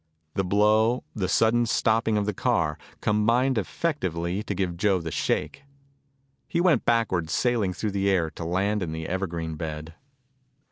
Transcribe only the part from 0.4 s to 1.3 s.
blow, the